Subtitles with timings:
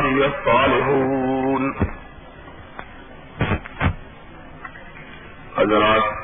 [0.00, 1.74] عبادي الصالحون.
[5.56, 6.19] حضرات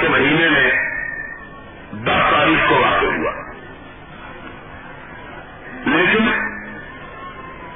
[0.00, 0.70] کے مہینے میں
[1.92, 3.32] دس تاریخ کو واقع ہوا۔
[5.86, 6.28] لیکن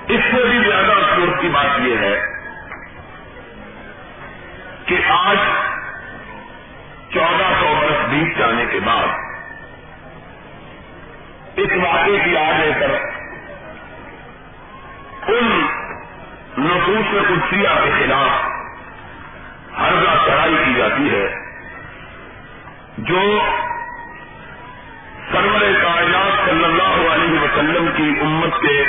[0.08, 2.20] اس سے بھی زیادہ افسوس کی بات یہ ہے
[4.86, 5.36] کہ آج
[7.12, 9.06] چودہ سو برس بیت جانے کے بعد
[11.56, 12.90] اس واقعے کی یاد لے کر
[15.28, 15.66] ان
[16.58, 18.46] نصوص قدسیہ کے خلاف
[19.78, 19.92] ہر
[20.26, 21.41] چڑھائی کی جاتی ہے۔
[22.98, 23.40] جو
[25.32, 28.84] سرور کائنات صلی اللہ علیہ وسلم کی امت کے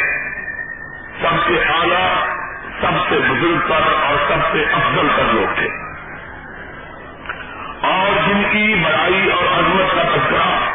[1.22, 2.28] سب سے اعلیٰ،
[2.82, 5.68] سب سے بزرگ پر اور سب سے افضل پر لوگ تھے۔
[7.88, 10.74] اور جن کی بڑائی اور عظمت کا تذکرہ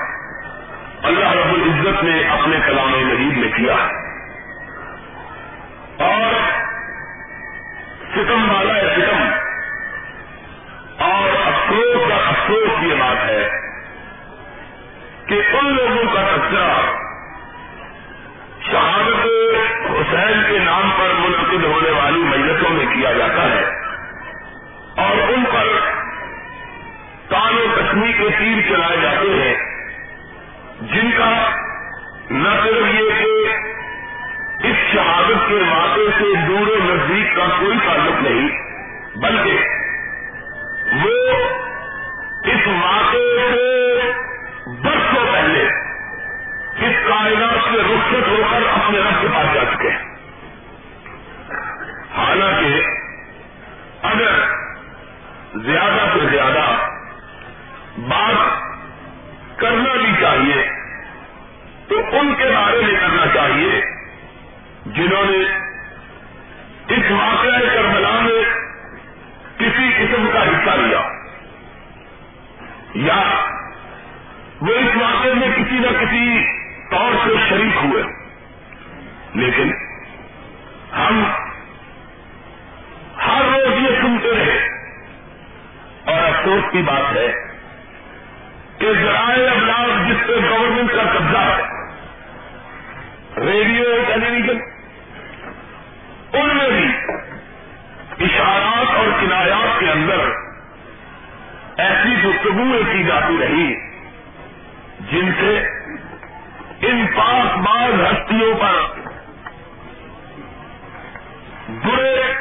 [1.03, 3.75] اللہ رب العزت نے اپنے کلام مجید میں کیا۔
[6.05, 6.35] اور
[8.15, 8.98] ستم والا
[15.29, 16.77] کہ ان لوگوں کا تذکرہ
[18.61, 19.27] شہادت
[19.91, 23.65] حسین کے نام پر منعقد ہونے والی میتوں میں کیا جاتا ہے
[25.05, 25.69] اور ان پر
[27.29, 29.55] کان و کشمی کے تیر چلائے جاتے ہیں،
[30.93, 31.31] جن کا
[32.31, 38.23] نہ صرف یہ کہ اس شہادت کے واقعے سے دور و نزدیک کا کوئی تعلق
[38.23, 38.49] نہیں،
[39.17, 39.55] بلکہ
[41.05, 41.17] وہ
[42.45, 43.78] اس واقعے سے
[47.73, 50.05] سے رخصت ہو کر اپنے رب کے پاس جا چکے ہیں۔
[52.17, 52.83] حالانکہ
[54.03, 54.31] اگر
[55.55, 56.77] زیادہ سے زیادہ
[57.99, 58.59] بات
[59.59, 60.71] کرنا بھی چاہیے،
[61.89, 63.81] تو ان کے بارے میں کرنا چاہیے
[64.87, 65.59] جنہوں نے
[66.95, 68.45] اس واقعہ کربلا میں
[69.59, 71.01] کسی قسم کا حصہ لیا۔
[72.95, 73.47] یا
[74.61, 76.58] وہ اس واقعے میں کسی نہ کسی
[76.91, 78.03] طور سے شریک ہوئے۔
[79.35, 79.73] لیکن
[80.93, 81.25] ہم
[83.27, 84.79] ہر روز یہ سنتے رہے۔
[86.05, 87.33] اور افسوس کی بات ہے
[88.79, 91.63] کہ ذرائع ابلاغ جس پہ گورنمنٹ کا قبضہ ہے
[93.51, 94.61] ریڈیو ٹیلی ویژن
[96.33, 96.89] ان میں بھی
[98.25, 100.21] اشارات اور کنایات کے اندر
[101.79, 103.75] ایسی گفتگویں کی جاتی رہی
[105.11, 105.78] جن سے
[106.81, 108.99] ان پاک باز ہستیوں پر۔
[111.69, 112.38] برے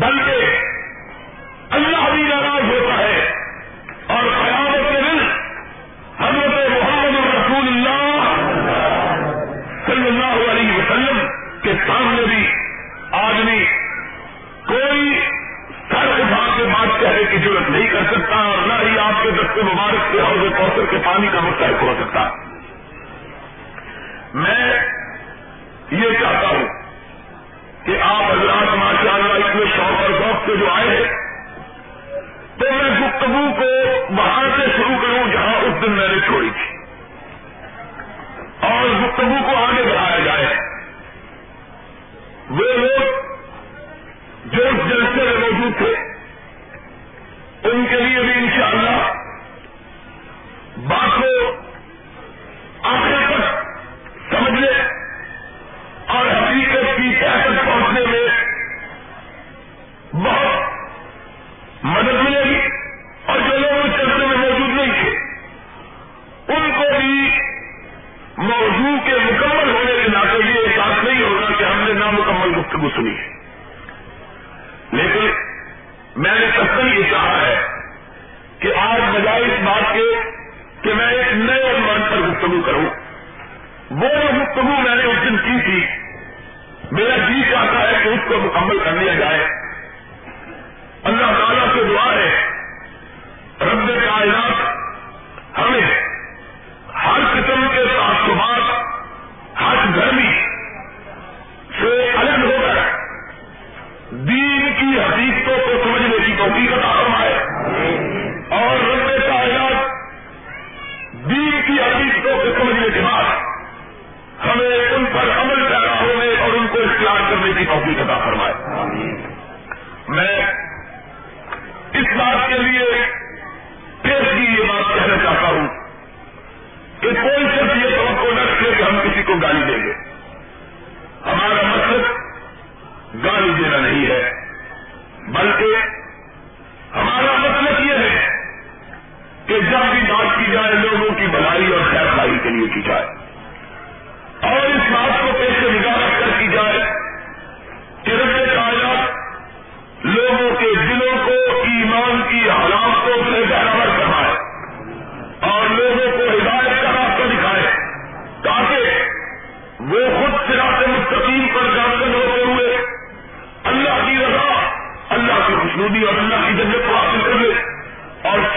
[0.00, 0.25] بل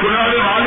[0.01, 0.58] اور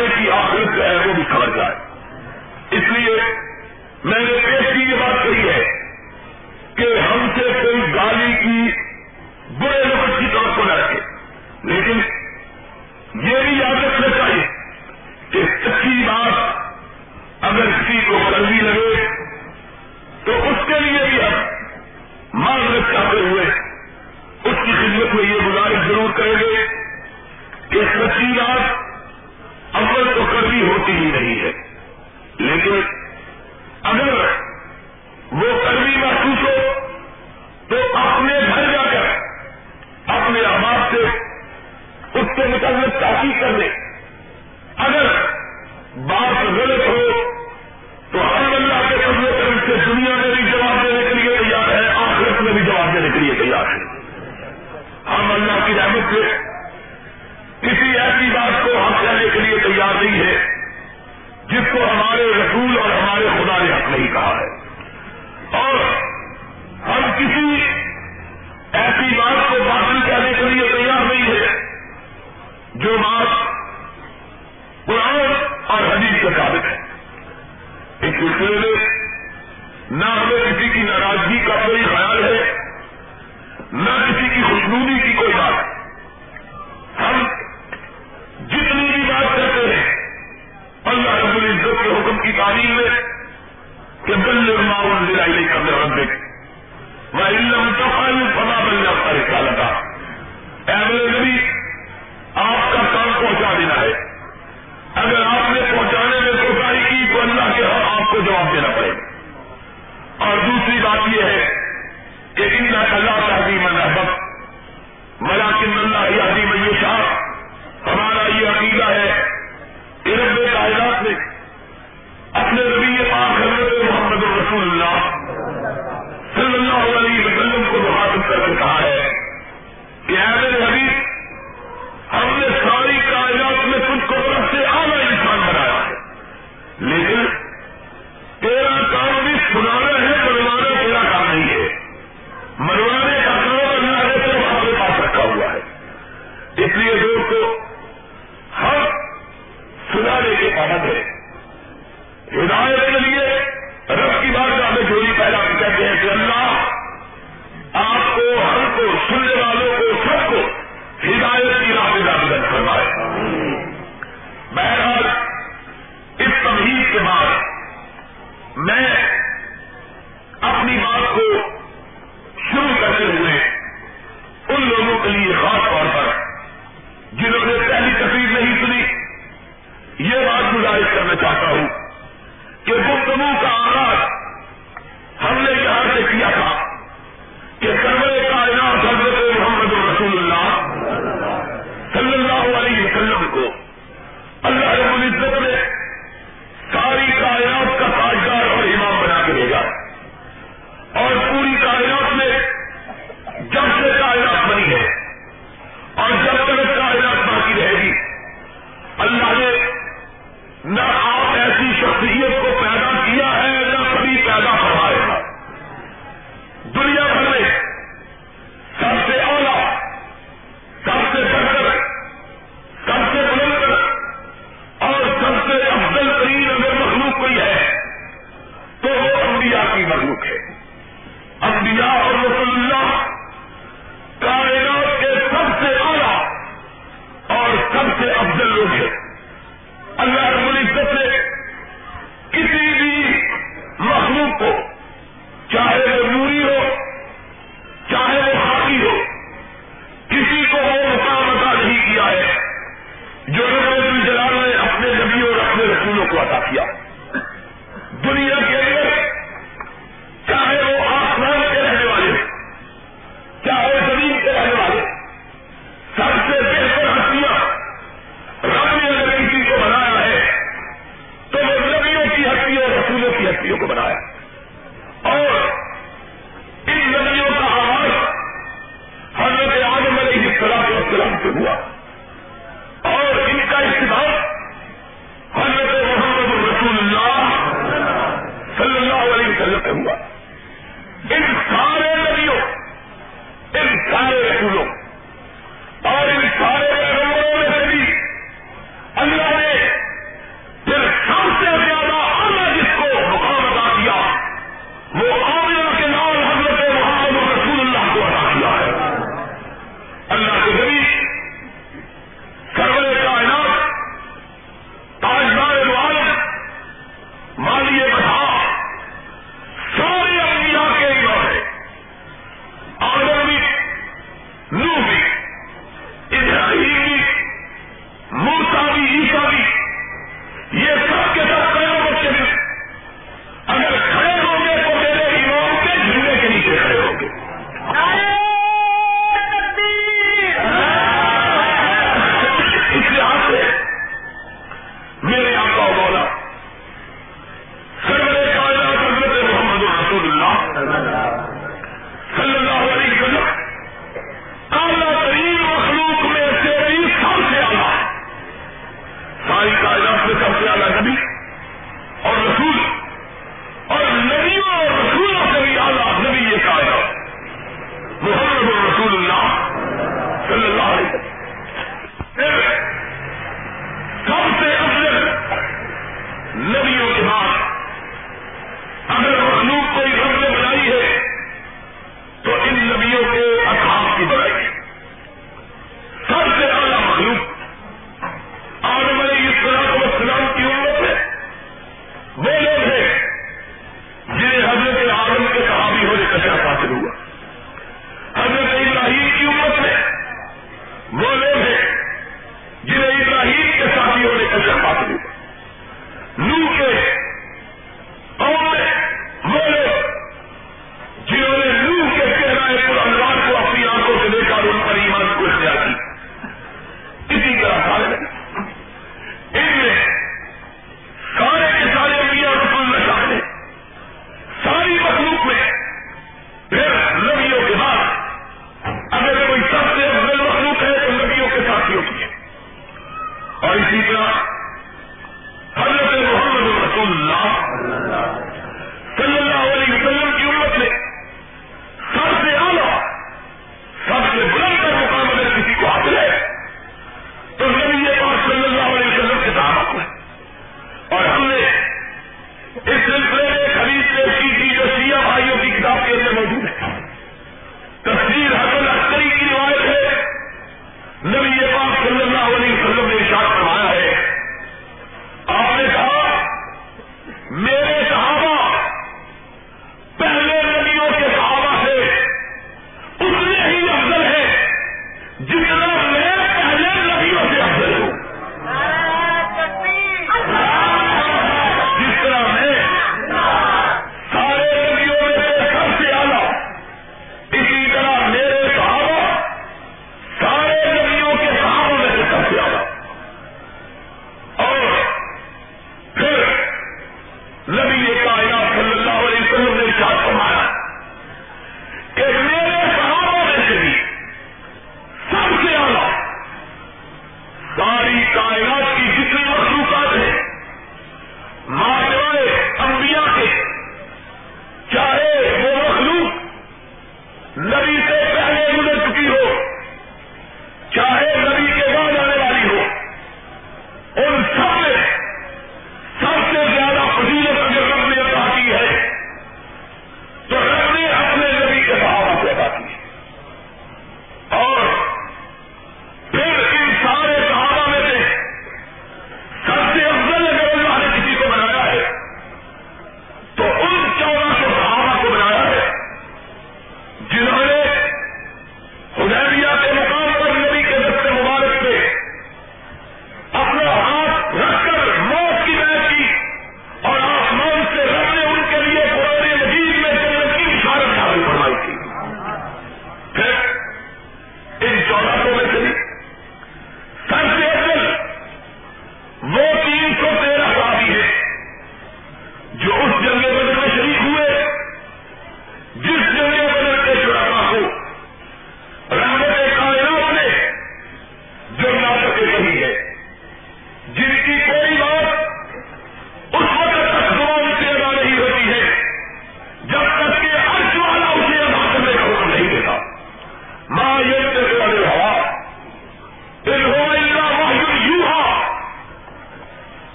[166.92, 169.11] کے بعد میں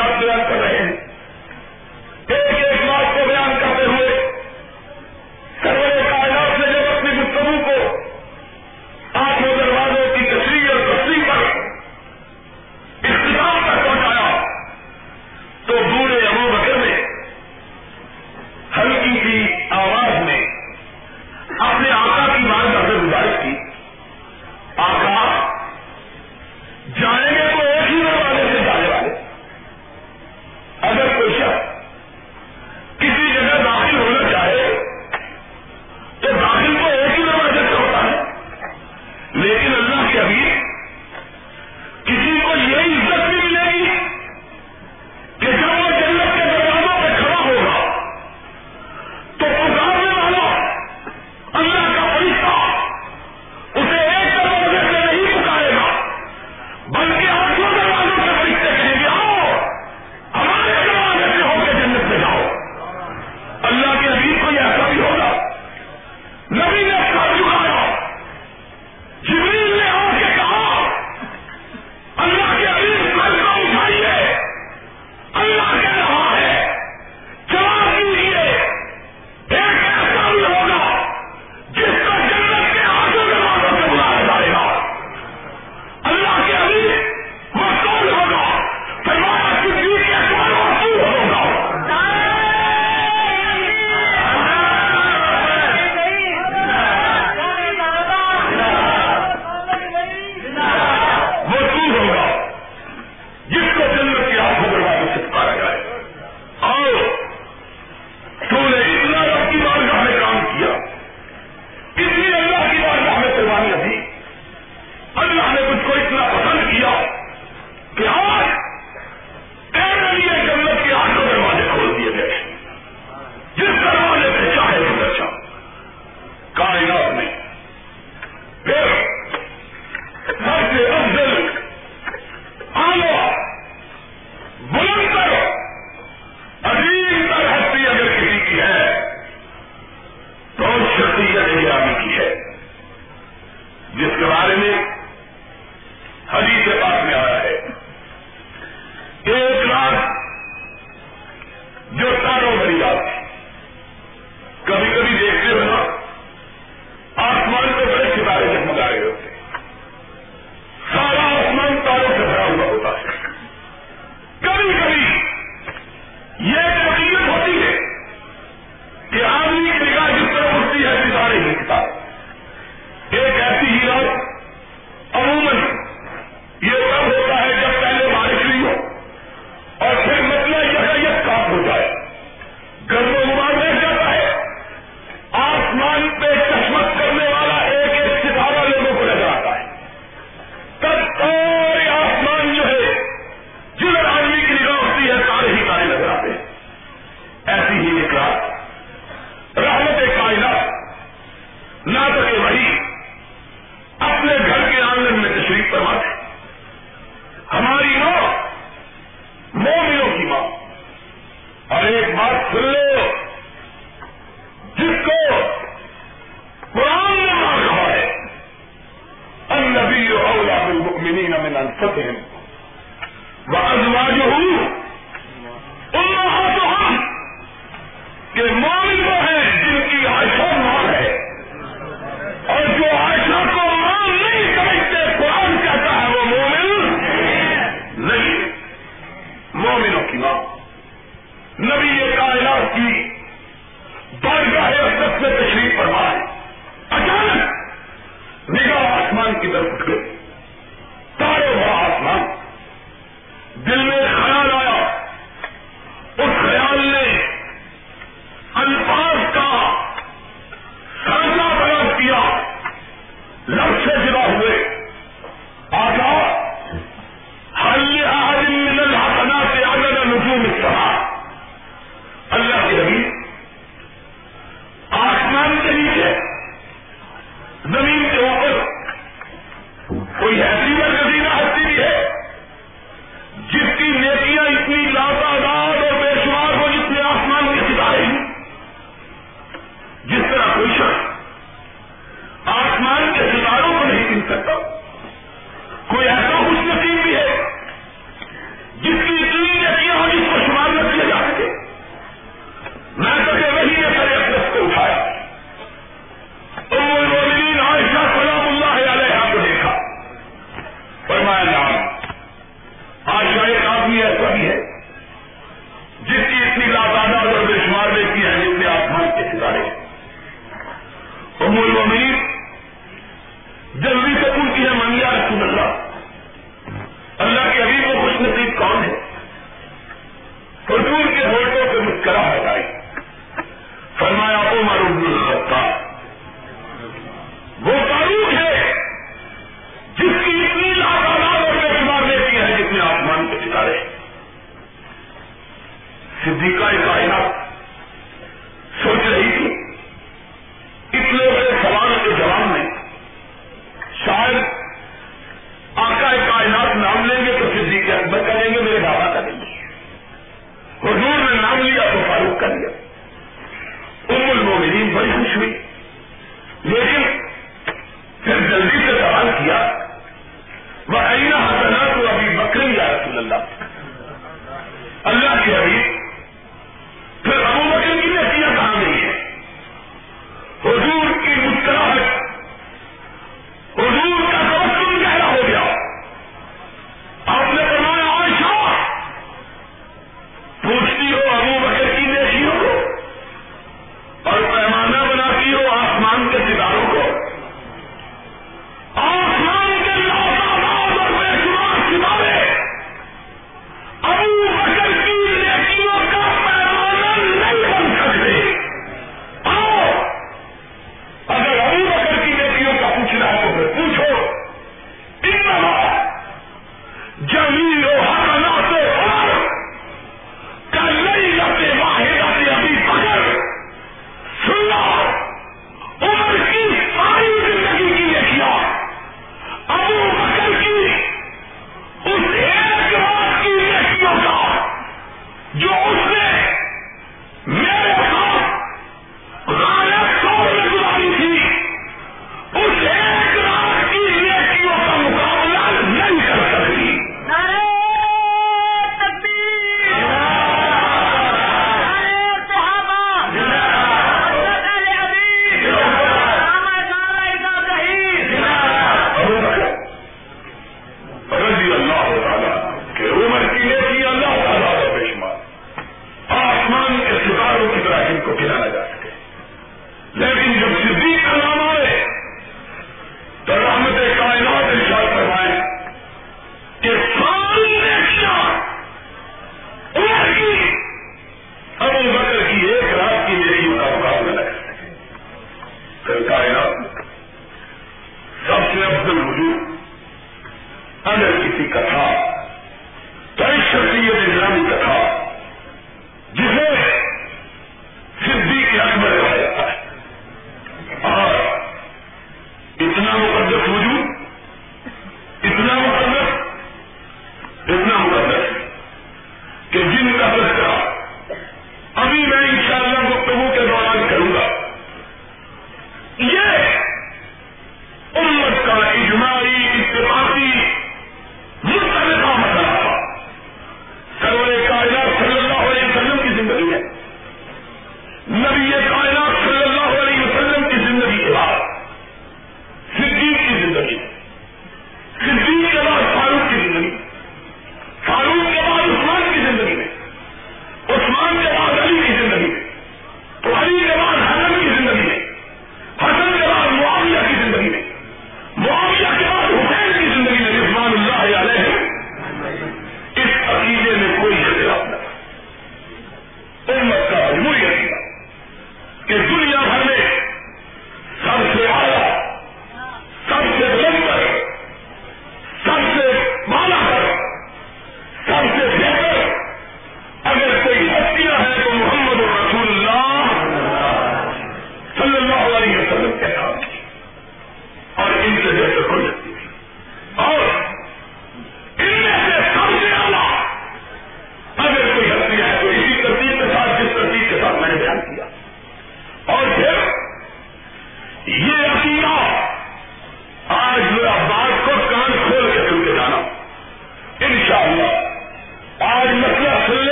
[0.00, 1.07] اختیار کر رہے ہیں۔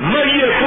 [0.00, 0.59] میں یہ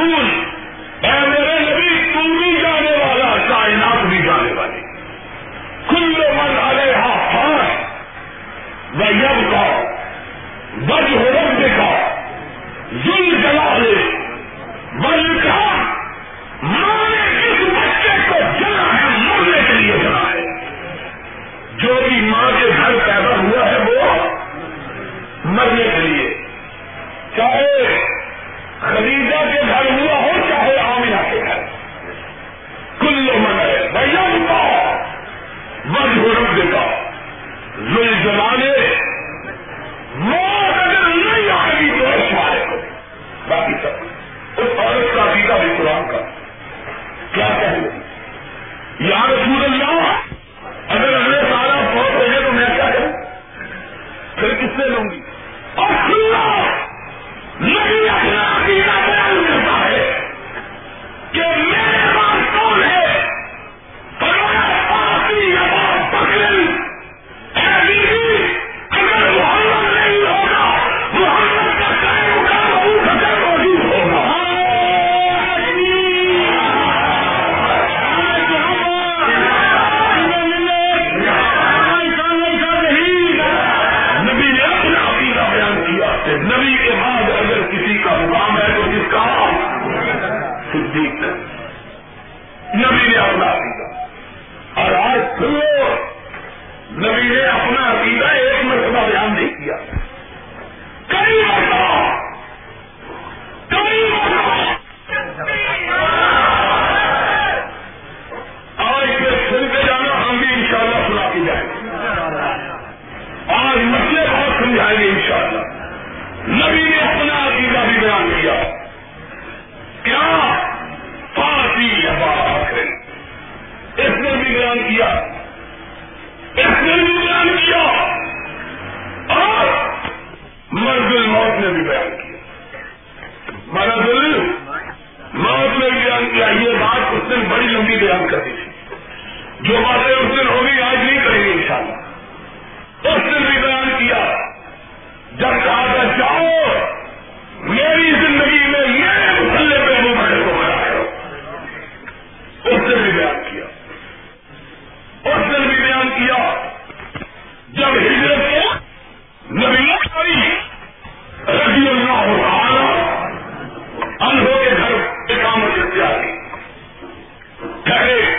[167.94, 168.33] پہلے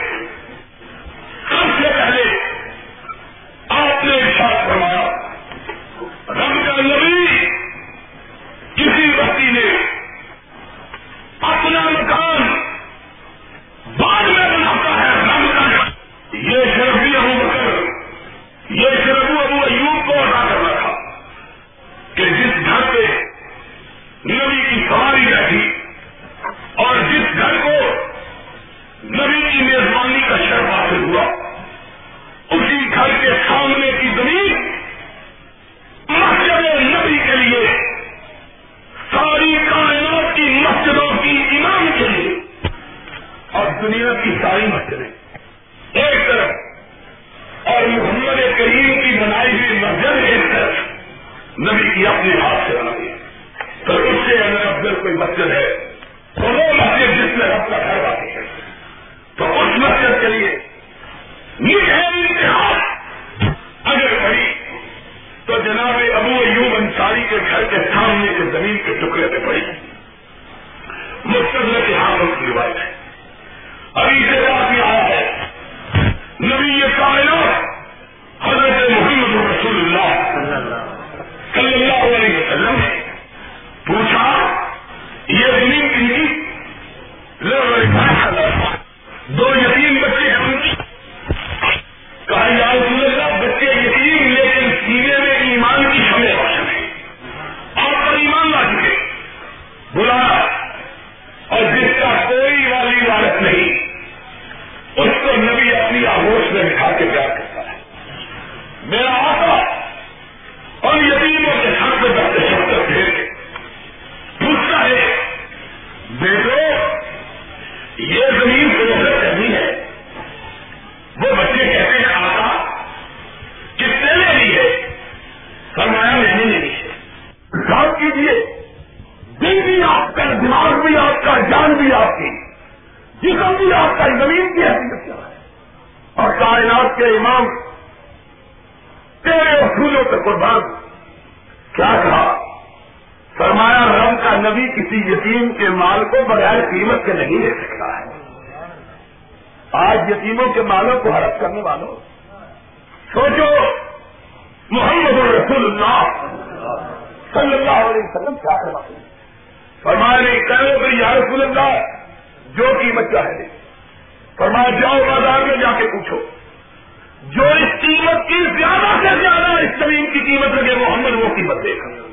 [170.35, 172.09] قیمت مطلب لگے محمد وہ قیمت دے گا۔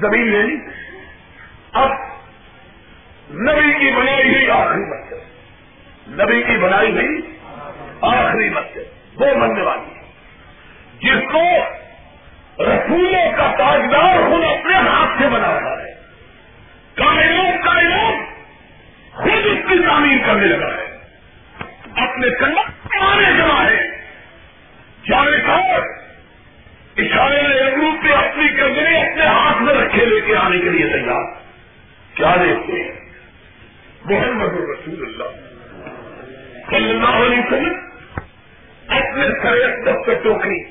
[0.00, 0.56] زمین لے لی۔
[1.72, 1.90] اب
[3.30, 7.38] نبی کی بنائی ہوئی آخری مسجد نبی کی بنائی ہوئی
[8.00, 8.80] آخری مسجد
[9.14, 10.02] وہ بننے والی ہے۔
[10.98, 11.42] جس کو
[12.62, 15.94] رسولوں کا تاجدار خود اپنے ہاتھ سے بنا رہا ہے۔
[16.94, 18.12] کائنوں کائنوں
[19.12, 20.98] خود اس کی تعمیر کرنے لگا ہے۔
[21.96, 23.80] اپنے کنڈک کمانے لگا ہے۔
[25.10, 25.58] جانے کا
[26.98, 31.24] اٹھایا ایک روپیہ اپنی کنگنی اپنے ہاتھ میں رکھے لے کے آنے کے لیے تیار۔
[32.14, 32.92] کیا دیکھتے ہیں؟
[34.04, 35.24] محمد رسول اللہ
[36.70, 37.74] صلی اللہ علیہ وسلم
[38.88, 40.62] اپنے سر دف پہ ٹوکری،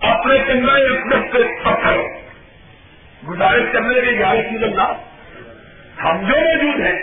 [0.00, 0.78] اپنے کنگنا
[1.10, 1.96] دف پہ پتھر
[3.28, 4.92] گزارش کرنے کے یا رسول اللہ،
[6.02, 6.98] ہم جو موجود ہیں،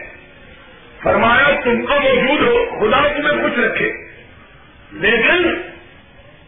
[1.04, 3.92] فرمایا تم کو موجود ہو، خدا تمہیں کچھ رکھے۔
[4.92, 5.71] لیکن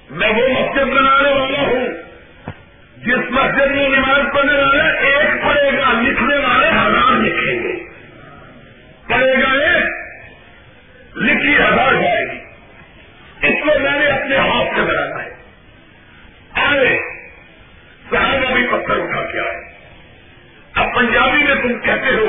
[0.10, 1.88] میں وہ مسجد بنانے والا ہوں۔
[2.98, 7.84] جس مسجد میں نماز پڑھنے والا ایک پڑے گا، لکھنے والے ہزار لکھیں گے۔
[9.08, 9.84] پڑے گا ایک،
[11.18, 12.40] لکھی ہزار جائے گی۔
[13.48, 15.30] اس میں میں نے اپنے ہاتھ سے بنانا ہے۔
[16.52, 17.00] آئے،
[18.10, 19.74] صحابہ بھی پتھر اٹھا کے آئے۔
[20.74, 22.28] اب پنجابی میں تم کہتے ہو،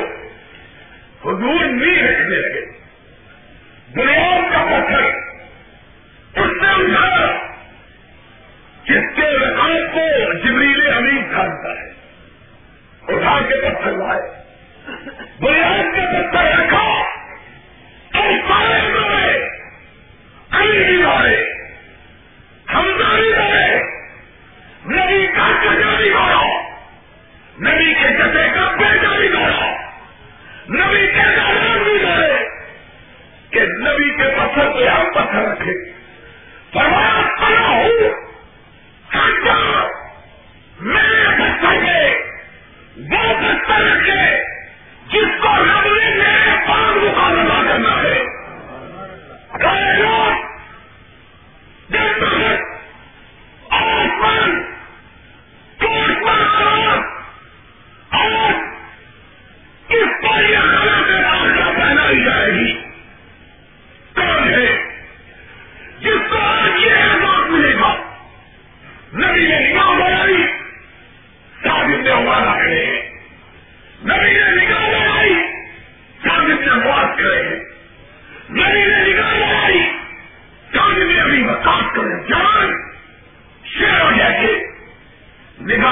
[1.29, 2.65] حضور نہیں رکھنے لگے۔
[3.95, 5.01] بنیاد کا پتھر،
[6.41, 7.44] اس سے اٹھایا۔
[8.87, 10.01] جس کے رقاب کو
[10.33, 11.93] جبریل امین کھانتا ہے
[13.13, 14.21] اٹھا کے پتھر لائے،
[15.41, 16.83] بنیاد کے پتھر رکھا
[18.11, 19.39] کئی سارے مارے
[20.51, 21.35] علی بھی مارے
[22.73, 23.79] ہمداری مارے
[24.87, 26.43] نبی کا چچا بھی مارا
[27.59, 29.71] نبی کے چچے کا بیٹا بھی مارا
[30.69, 32.37] نبی کے نام بھی مارے
[33.49, 35.73] کہ نبی کے پتھر پہ ہم پتھر رکھے
[36.73, 37.14] فرمایا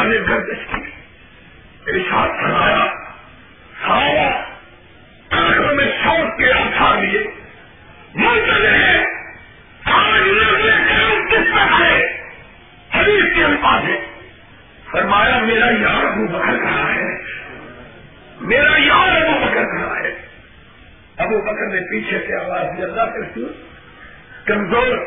[0.03, 0.91] نے گردش کی۔
[1.87, 2.85] ارشاد فرمایا،
[3.85, 4.53] سارا
[5.73, 7.23] میں شوق کے آسار لیے
[8.15, 9.03] منظر ہے،
[9.83, 10.69] آج نظر
[11.31, 12.23] کس طرح ہے؟
[12.93, 14.05] حدیث کے الفاظ ہے
[14.91, 17.23] فرمایا، میرا یار ابو بکر کھڑا ہے۔
[18.41, 20.27] میرا یار ابو بکر کھڑا ہے۔
[21.17, 23.39] ابو بکر نے پیچھے سے آواز دی، اللہ کر
[24.45, 25.02] کمزور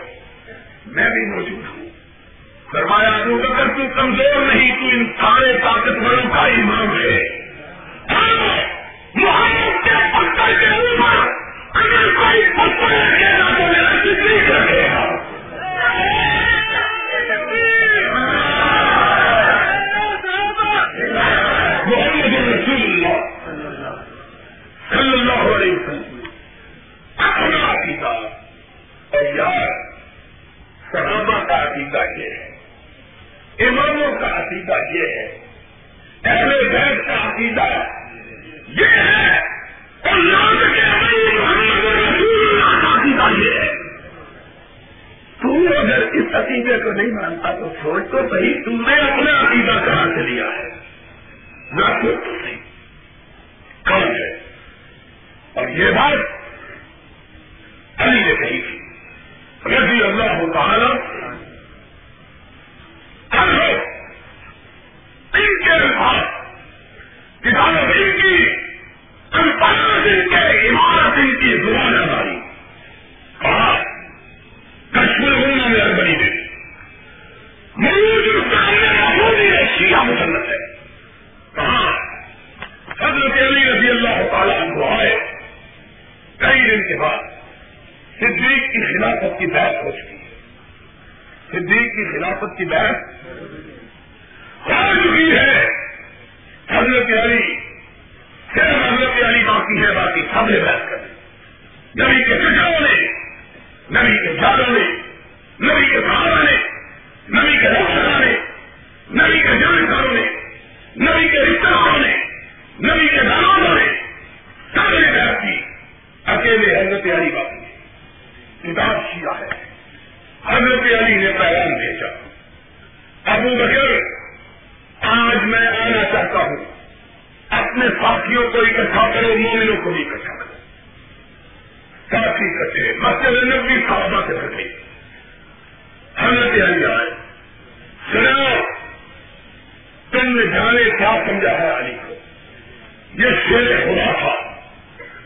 [143.49, 144.34] شیر خدا تھا۔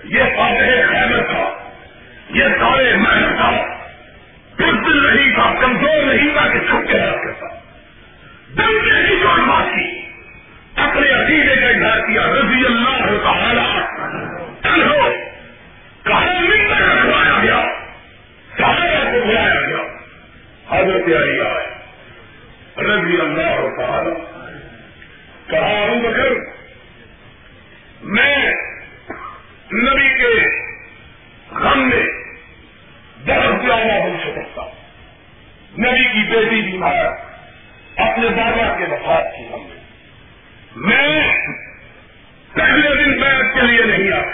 [0.05, 1.71] یہ فاتح خیبر تھا۔
[2.31, 3.51] یہ سارے محنت تھا۔
[4.59, 7.47] دل نہیں تھا، کمزور نہیں تھا کہ چھپ کے رات تھا
[8.57, 9.10] دل کے
[35.81, 37.07] نبی کی بیٹی بیمار
[37.97, 39.81] اپنے بابا کے وفات کی ہم نے۔
[40.77, 41.37] میں
[42.55, 44.30] پہلے دن بیعت کے لیے نہیں آتا۔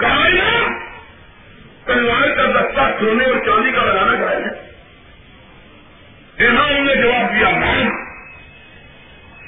[0.00, 0.28] کہا
[1.84, 4.74] تلوار کا دستہ سونے اور چاندی کا لگانا چاہیے
[6.46, 7.90] انہوں نے جواب دیا مان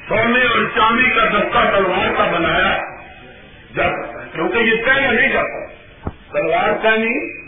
[0.08, 2.78] سونے اور چاندی کا دستہ تلوار کا بنایا
[3.76, 5.66] جاتا ہے۔ کیونکہ یہ پہنا نہیں جاتا
[6.32, 7.46] تلوار کا نہیں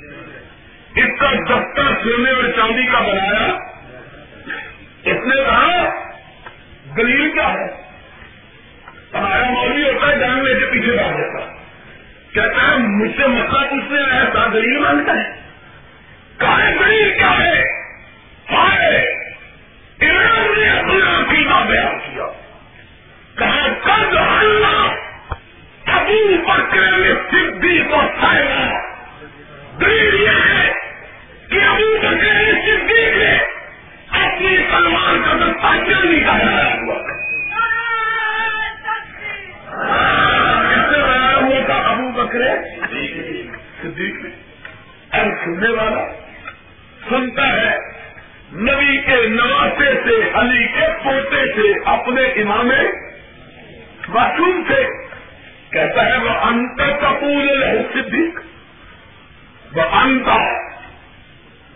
[0.95, 3.59] اس کا دفتر سونے اور چاندی کا بنایا۔
[5.05, 5.89] اس نے کہا،
[6.97, 7.89] دلیل کیا ہے؟
[9.15, 11.28] ہمارا مولوی ہوتا ہے، جان لے کے پیچھے بات ہے
[12.79, 15.41] مجھ سے مسئلہ پوچھنے آیا ہے غریب مانگتا ہے۔
[16.39, 17.48] کہاں غریب کیا ہے؟
[45.59, 46.05] سننے والا
[47.09, 47.77] سنتا ہے۔
[48.53, 52.71] نبی کے نواسے سے، علی کے پوتے سے اپنے امام
[54.09, 54.85] معصوم سے
[55.71, 58.41] کہتا ہے وہ انتر کپور لہو صدیق
[59.77, 60.59] وہ انتا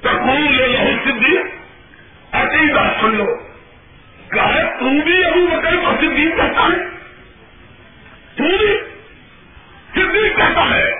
[0.00, 1.46] کپور لہو صدیق
[2.34, 3.36] عقیدہ سن لو۔
[4.28, 6.84] کہا تو بھی ابو بکر کو صدیق کہتا ہے۔
[8.36, 8.78] تو بھی
[9.94, 10.91] صدیق کہتا ہے۔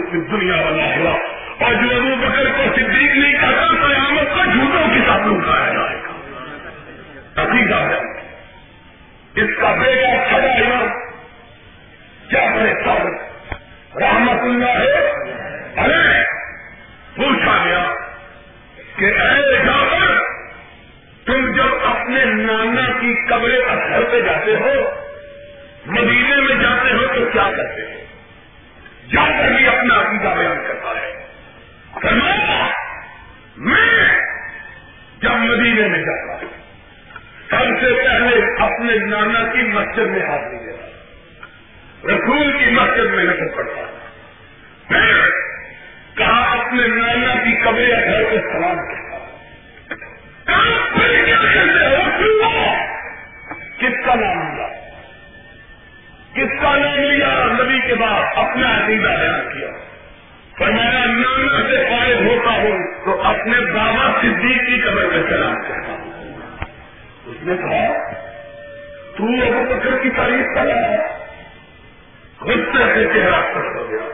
[0.00, 1.18] قوله في الدنيا والاخره
[1.58, 5.96] اور جو ابو بکر کو صدیق نہیں کہتا، قیامت کا جھوٹوں کے ساتھ اٹھایا جائے
[5.96, 6.10] گا۔
[7.42, 8.20] عقیدہ ہے۔
[9.34, 10.88] اس کا بیٹا کھڑا امام
[12.28, 13.06] کیا کرے صاحب
[13.98, 15.10] رحمت اللہ ہے۔
[15.80, 16.24] ارے،
[17.16, 17.86] پوچھا گیا
[18.96, 20.22] کہ اے جابر
[21.26, 24.90] تم جب اپنے نانا کی قبر اثر پہ جاتے ہو،
[25.86, 28.09] مدینے میں جاتے ہو تو کیا کرتے ہو؟
[29.14, 31.12] جا کر بھی اپنا عقیدہ بیان کرتا ہے
[32.02, 32.66] فرمایا،
[33.56, 34.18] میں
[35.22, 36.50] جب مدینے میں جاتا ہوں،
[37.50, 40.86] سب سے پہلے اپنے نانا کی مسجد میں حاضری دیتا
[42.12, 43.86] رسول کی مسجد میں نظر پڑتا
[44.88, 45.30] پھر
[46.16, 49.18] کہا اپنے نانا کی قبر گھر کو سلام کرتا
[53.78, 54.79] کس کا نام لیا
[56.34, 59.68] کس کا نام لیا؟ نبی کے بعد اپنا عقیدہ بیان کیا۔
[60.58, 65.92] فرمایا، نانا سے فائد ہوتا ہوں تو اپنے بابا صدیق کی قبر میں سلام کرتا
[65.92, 66.10] ہوں۔
[67.26, 68.10] اس نے کہا،
[69.16, 71.06] تو ابو بکر کی تعریف کر رہا ہے
[72.40, 74.10] غصے سے چہرہ کٹ ہو گیا۔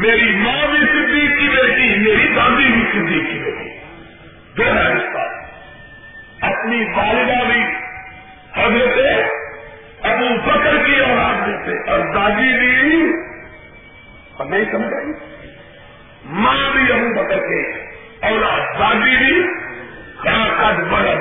[0.00, 3.70] میری ماں بھی صدیق کی بیٹی، میری دادی بھی صدیق کی بیٹی۔
[4.56, 4.90] دو ہے
[6.40, 7.60] اپنی والدہ بھی
[8.56, 8.98] حضرت
[10.04, 13.12] ابو بکر کی اولاد میں سے اور دادی بھی
[14.36, 15.48] اور نہیں سمجھائی جی؟
[16.24, 17.72] ماں بھی ابو بکر کے
[18.26, 19.42] اولاد، دادی بھی
[20.22, 21.12] کہاں قد بڑا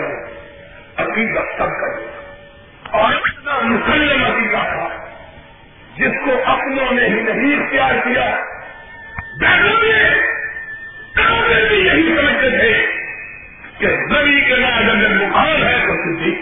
[0.97, 2.05] عقیدہ سب کر جی۔
[2.91, 4.87] اور اتنا مسلم عقیدہ تھا،
[5.97, 8.58] جس کو اپنوں نے ہی نہیں اختیار کیا۔
[11.15, 12.85] کافی بھی یہی سمجھتے تھے
[13.77, 16.41] کہ نبی کے بعد اگر مقام ہے تو صدیق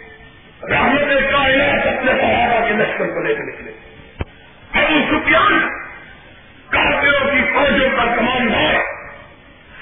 [0.69, 3.71] رحمت کائنات اپنے صحابہ کے لشکر کو لے کر نکلے۔
[4.73, 5.69] ابو سفیان
[6.69, 8.90] کافروں کی فوجوں کا کماندار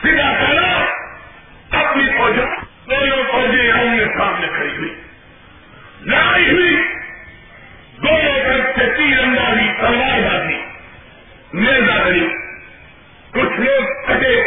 [0.02, 0.86] سیدھا کرنا
[1.80, 2.46] اپنی فوجوں
[2.90, 5.02] دونوں فوجیں آمنے سامنے کھڑی ہوئی۔
[6.02, 6.76] لڑائی ہوئی۔
[7.98, 10.62] دونوں طرف سے تیر اندازی، تلوار بازی۔
[11.54, 12.28] نیزا کری
[13.32, 14.44] کچھ لوگ کٹے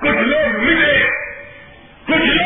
[0.00, 1.06] کچھ لوگ ملے۔
[2.06, 2.41] کچھ لوگ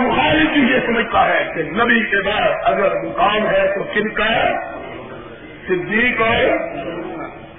[0.00, 4.24] مخالف بھی یہ سمجھتا ہے کہ نبی کے بعد اگر مقام ہے تو کن کا؟
[4.24, 4.54] ہے
[5.68, 6.58] صدیق اور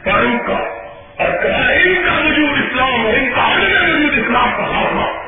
[0.06, 0.82] فاروق کا۔
[1.24, 3.48] اور کہا ان کا وجود اسلام اور ان کا
[3.96, 5.22] وجود اسلام کا خاتمہ۔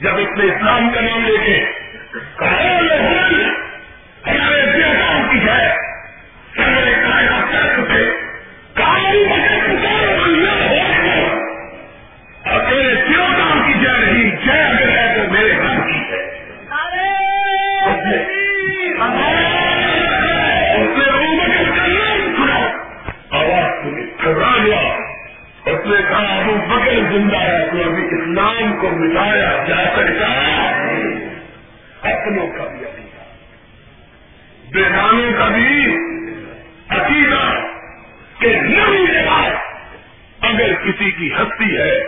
[0.00, 1.64] جب اس نے اسلام کا نام لے کے
[2.38, 2.80] کہا
[28.90, 30.26] کو مٹایا جا سکتا۔
[32.08, 33.22] اپنوں کا بھی عقیدہ۔
[34.70, 35.96] بیگانوں کا بھی
[36.88, 37.54] عقیدہ
[38.38, 39.18] کہ نبی کے
[40.40, 42.00] اگر کسی کی ہستی ہے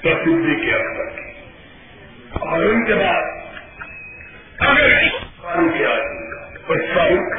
[0.00, 1.32] تو سدھی کے اکثر کی۔
[2.28, 3.22] اور ان کے بعد
[4.58, 4.88] اگر
[5.42, 7.38] فاروق کے آدمی کا اور فاروق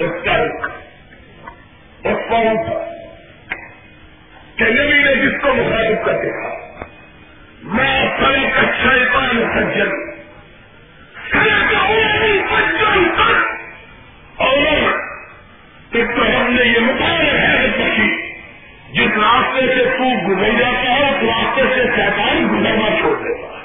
[0.00, 0.70] اور فاروق
[2.06, 2.82] اور فاروق
[4.58, 6.55] کہ نبی نے جس کو مخالف کر کے کہا
[7.66, 8.58] میں فلک
[9.54, 9.90] سجن۔
[11.28, 11.68] سجن
[13.14, 13.44] تک
[14.36, 14.92] اور
[15.92, 18.32] ایک تو ہم نے یہ مقابلہ ہے بخشی۔
[18.92, 23.56] جس راستے سے تو گزر جاتا ہے، اس راستے سے شیطان گزرنا چھوڑ دیتا ہے۔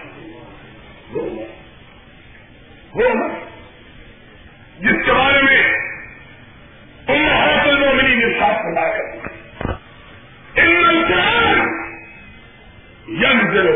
[4.79, 5.63] جس کے بارے میں
[7.07, 7.93] ان حاصل میں
[8.63, 9.03] بنا کر
[10.55, 10.85] ان
[13.07, 13.67] ینزل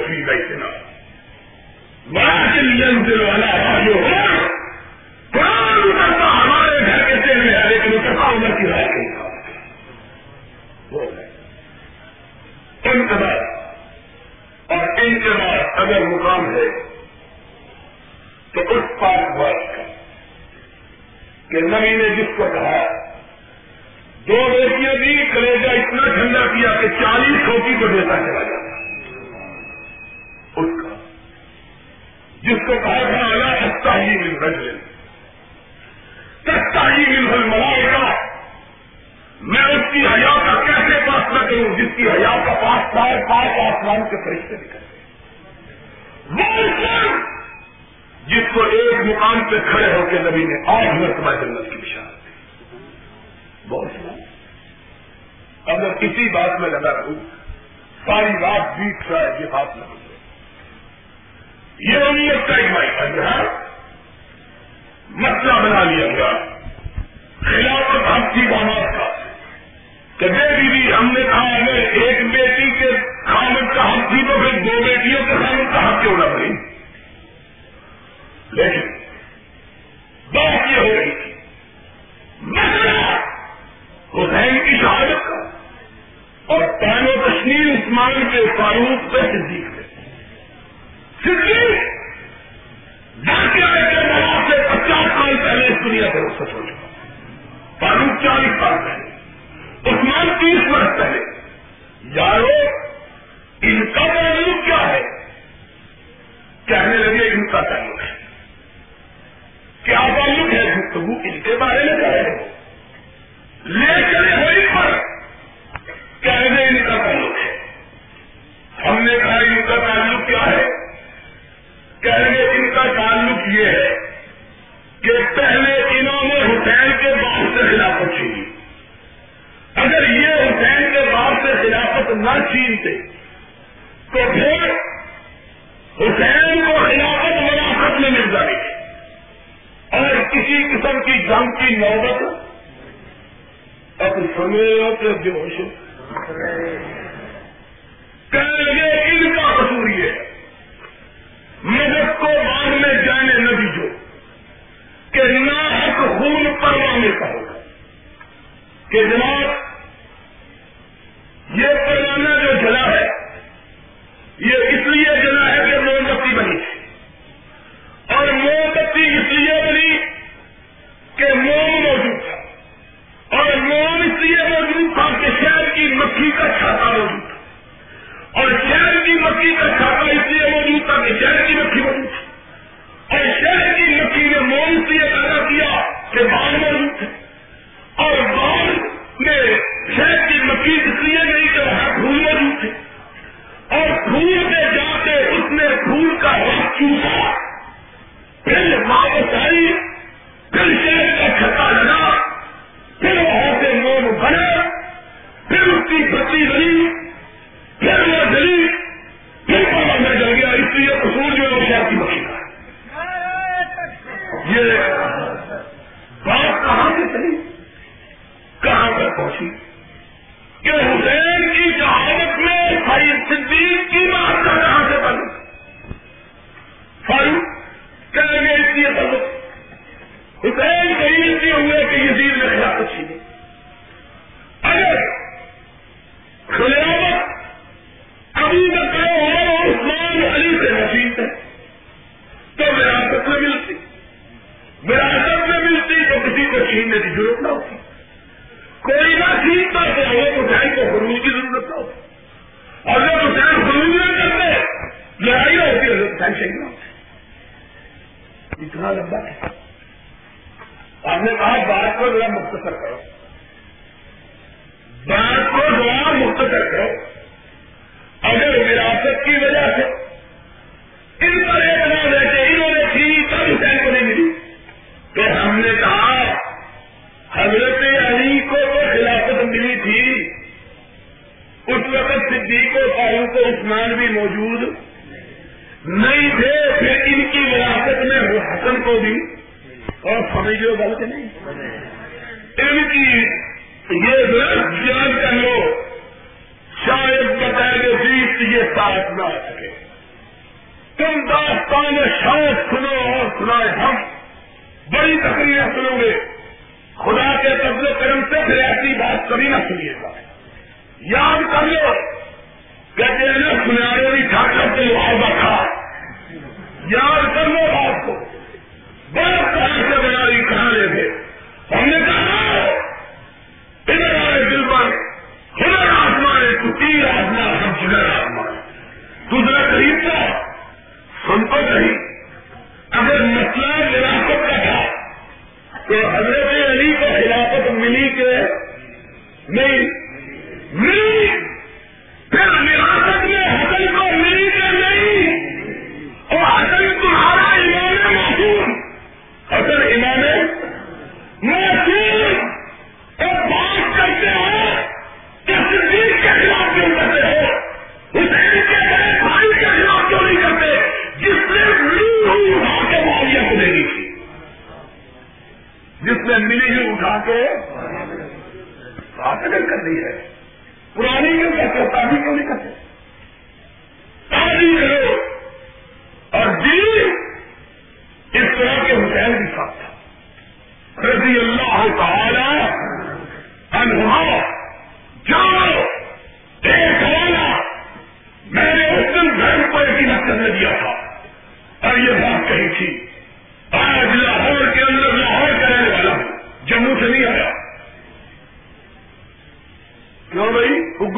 [24.27, 28.64] دو بیٹیاں دی کلیجا اتنا ٹھنڈا کیا کہ چالیس کھوتی کو دیتا چلا جاتا
[32.65, 34.77] جس کو کہا تھا اللہ سستا ہی مل رجل
[36.43, 38.13] سستا ہی مل رہا ملائے گا
[39.41, 43.17] میں اس کی حیا کا کیسے پاس نہ کروں؟ جس کی حیا کا پاس پائے
[43.29, 44.93] پاس آسمان کے فرشتے نکلتے
[46.29, 47.21] وہ انسان
[48.27, 52.25] جس کو ایک مقام پہ کھڑے ہو کے نبی نے آٹھ مرتبہ جنت کی بشارت
[52.25, 52.31] دی.
[53.69, 54.13] بہت سنا
[55.73, 57.15] اگر کسی بات میں لگا رہوں،
[58.05, 60.04] ساری رات بیت رہا ہے یہ بات نہ بولے
[61.79, 63.41] یہ امت کا ایک بھائی مسئلہ
[65.09, 66.34] مطلب بنا لیا گیا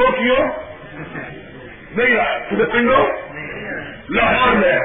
[0.10, 0.48] بھائی کیوں؟
[1.98, 3.08] نہیں آیا تجھے پنڈو؟
[4.10, 4.80] لاہور میں۔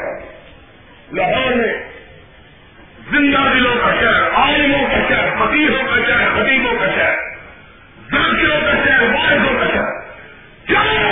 [1.12, 1.74] لاہور میں۔
[3.10, 7.16] زندہ دلوں کا شہر، عالموں کا شہر، فقیروں کا شہر خطیبوں کا شہر،
[8.10, 10.00] ذاکروں کا شہر واحدوں کا شہر۔
[10.68, 11.11] چلو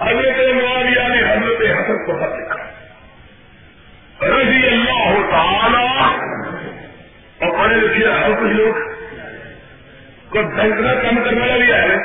[0.00, 2.64] حضرت معاویہ نے حضرت حسن کو خط لکھا۔
[4.26, 5.86] رضی اللہ تعالی
[7.38, 8.74] اور پڑھے لکھے اور کچھ لوگ
[10.28, 11.96] کو دنکنا کم کرنے والا بھی ہے۔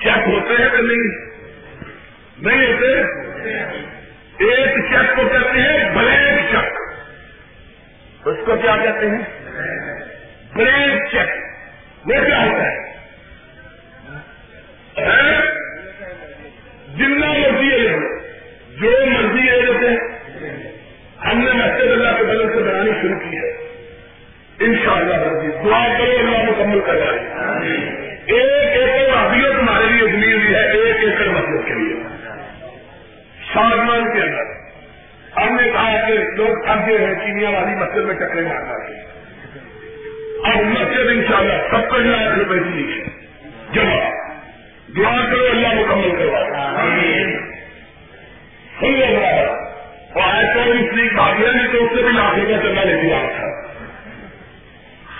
[0.00, 1.26] چیک ہوتے ہیں کہ نہیں؟
[2.38, 3.02] نہیں ہوتے؟
[4.44, 6.78] ایک چیک کو کہتے ہیں بلینک چیک
[8.26, 9.50] اس کو کیا کہتے ہیں؟
[10.54, 11.28] بلینک چیک
[12.06, 12.85] وہ کیا ہوتا ہے؟
[18.80, 19.96] جو مرضی لے لیتے ہیں۔
[21.26, 23.66] ہم نے مسجد اللہ کے بدل سے بنانی شروع کی ہے۔
[24.60, 27.20] ان شاء اللہ مرضی دعا کرو اللہ مکمل کروائے
[28.26, 31.94] ایک ایکڑ ابیت تمہارے لیے زمین بھی ہے، ایک ایکڑ مسجد کے لیے۔
[33.54, 34.56] شادمان کے اندر۔
[35.40, 39.04] ہم نے کہا کہ لوگ تھک گئے ہیں چینیا والی مسجد میں ٹکرے مارنا ہے
[40.44, 43.02] اب مسجد ان شاء اللہ ستر لاکھ روپئے کی
[43.72, 44.10] جمع۔
[44.96, 47.35] دعا کرو اللہ مکمل کروائے
[48.80, 49.48] سن لو برابر
[50.20, 53.16] اور ایسا اس لیے بھاگیا نے تو اس سے بھی لاکھ روپئے چلنا لے دیا
[53.36, 53.46] تھا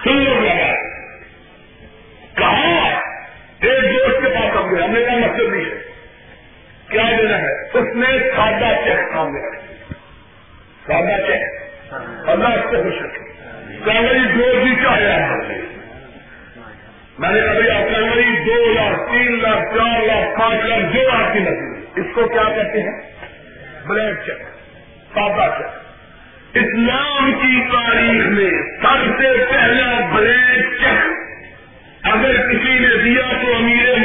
[0.05, 0.75] سن لو برابر
[2.35, 3.01] کہا
[3.61, 5.77] ایک دوست کے پاس ہم گئے۔ ہم نے کہا مقصد نہیں ہے۔
[6.89, 9.65] کیا دینا ہے؟ اس نے سادہ چیک سامنے رکھ
[10.87, 11.43] سادہ چیک۔
[12.29, 13.27] اللہ اس سے خوش رکھے۔
[13.85, 15.45] کانگری دو جی چاہے آپ
[17.19, 21.33] میں نے کبھی آپ کانگری دو لاکھ، تین لاکھ، چار لاکھ، پانچ لاکھ، جو آپ
[21.33, 23.16] کی لگی اس کو کیا کہتے ہیں؟
[23.89, 24.43] Black check
[25.15, 26.57] papa check.
[26.57, 28.51] اسلام کی تاریخ میں
[28.83, 31.17] سب سے پہلا بلیک چیک
[32.03, 33.96] اگر کسی نے دیا تو امیر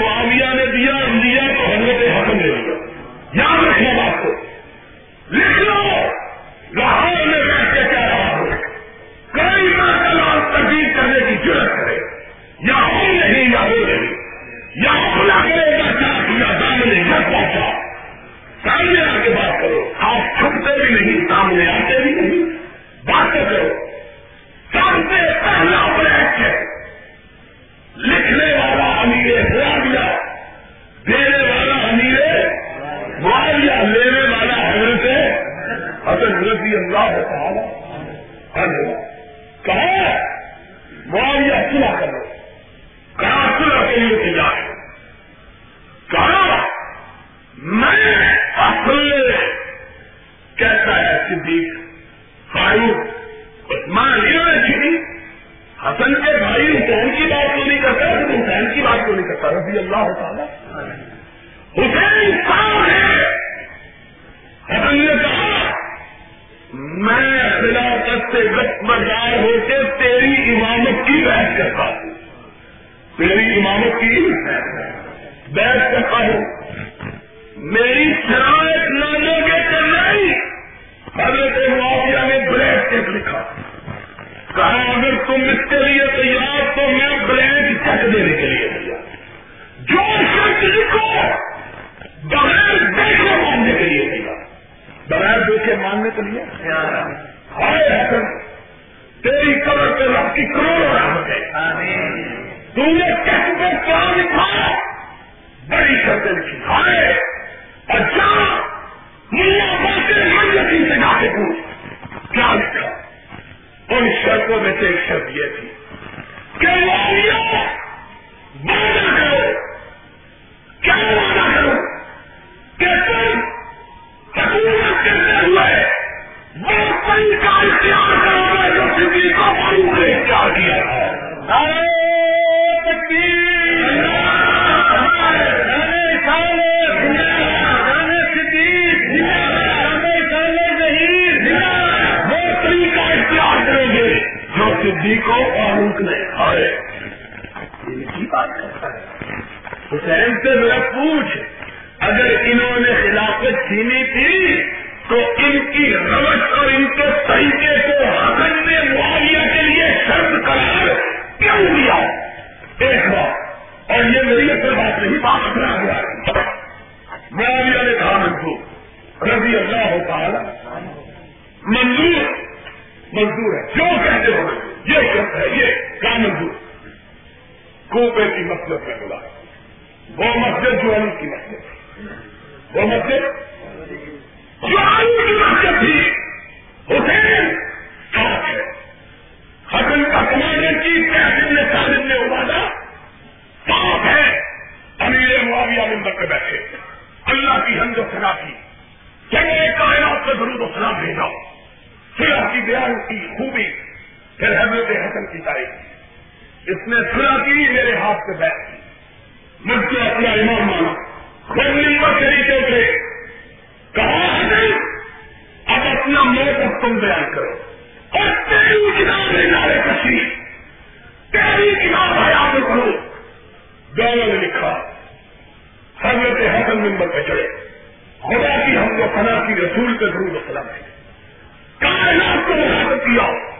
[232.11, 233.50] کائنات کو برابر کیا۔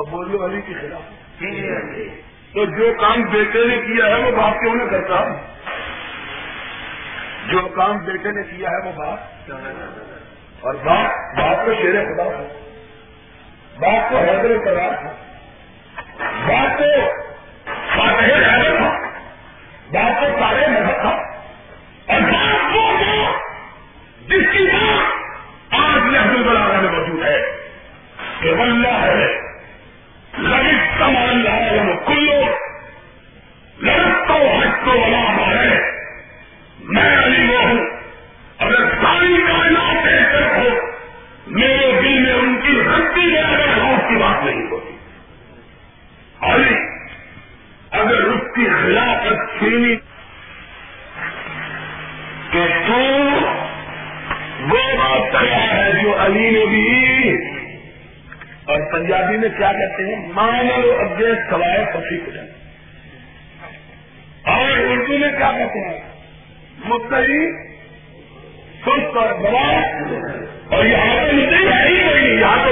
[0.00, 1.42] اور بولو علی کی خلافت
[2.54, 5.24] تو جو کام بیٹے نے کیا ہے وہ باپ کیوں نہ کرتا؟
[7.46, 9.18] جو کام بیٹے نے کیا ہے وہ باپ۔
[10.60, 12.42] اور باپ باپ کو شیر خدا تھا
[13.80, 15.14] باپ کو حیدر قرار تھا
[16.46, 16.84] باپ کو
[17.96, 18.90] فاتح حیدر تھا
[19.92, 21.16] باپ کو سارے مذہب تھا
[22.06, 22.92] اور باپ کو
[24.28, 24.70] جس کی
[25.70, 27.38] آج میں عبد میں موجود ہے
[28.40, 29.39] کہ ولہ ہے۔
[31.00, 31.59] کا معاملہ
[59.10, 62.58] پنجابی میں کیا کہتے ہیں؟ مانو اگے سوائے پسی کو جانا
[64.52, 65.98] اور اردو میں کیا کہتے ہیں؟
[66.84, 67.52] متحری
[68.82, 69.66] سست اور بڑا
[70.70, 72.70] اور یہاں پہ مجھے یہی ہی کوئی نہیں، یہاں پہ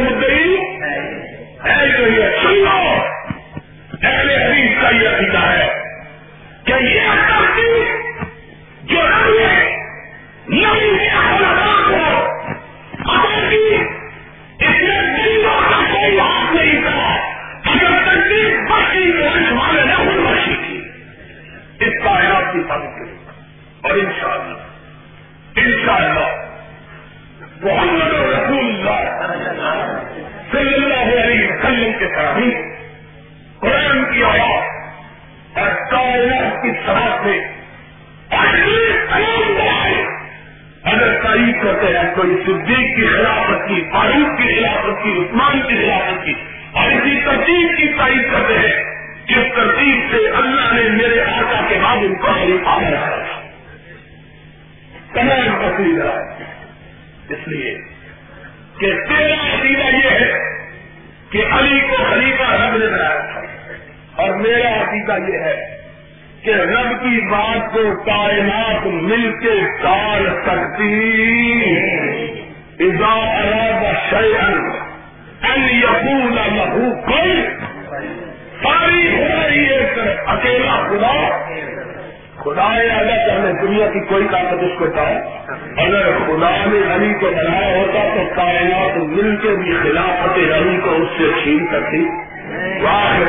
[42.19, 46.33] کوئی صدیق کی خلافت کی، فاروق کی خلافت کی، عثمان کی خلافت کی،
[46.73, 48.85] اور اسی ترتیب کی تعریف کرتے ہیں
[49.27, 53.43] جس ترتیب سے اللہ نے میرے آقا کے بعد ان کو خلیفہ بنایا تھا
[55.13, 56.05] تمام تصویر
[57.29, 57.79] اس لیے
[58.81, 60.33] کہ تیرا عقیدہ یہ ہے
[61.31, 63.43] کہ علی کو خلیفہ رب نے بنایا تھا۔
[64.23, 65.79] اور میرا عقیدہ یہ ہے
[66.45, 71.19] کہ رب کی بات کو کائنات مل کے ٹال سکتی
[72.81, 74.49] اذا اراد شیئا
[75.55, 75.61] ان
[76.45, 76.93] له
[78.63, 81.15] ساری خدائی ایک طرف اکیلا خدا
[82.37, 85.19] خدا اگر کرنے دنیا کی کوئی طاقت اس کو چاہے۔
[85.77, 90.91] اگر خدا نے علی کو بنایا ہوتا تو کائنات مل کے بھی خلافت علی کو
[90.91, 92.07] اس سے چھین سکتی۔
[92.85, 93.21] واہ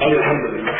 [0.00, 0.70] الحمد للہ